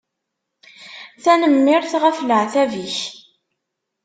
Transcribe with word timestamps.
Tanemmirt 1.23 1.91
ɣef 2.03 2.17
leεtab-ik. 2.21 2.97